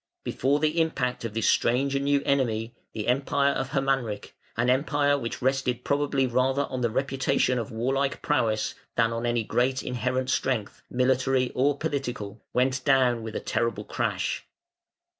[0.23, 5.15] Before the impact of this new and strange enemy the Empire of Hermanric an Empire
[5.15, 10.31] which rested probably rather on the reputation of warlike prowess than on any great inherent
[10.31, 14.43] strength, military or political went down with a terrible crash.